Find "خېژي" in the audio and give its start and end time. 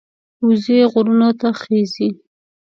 1.59-2.09